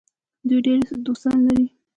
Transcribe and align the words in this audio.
دوی 0.47 0.59
ډیر 0.65 0.79
دوستان 1.05 1.37
لري. 1.47 1.67